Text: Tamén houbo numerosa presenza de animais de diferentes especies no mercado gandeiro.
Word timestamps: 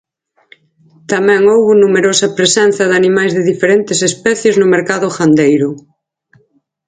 Tamén 1.11 1.41
houbo 1.51 1.71
numerosa 1.83 2.27
presenza 2.37 2.83
de 2.89 2.95
animais 3.01 3.31
de 3.33 3.47
diferentes 3.51 3.99
especies 4.09 4.55
no 4.57 4.67
mercado 4.75 5.07
gandeiro. 5.15 5.69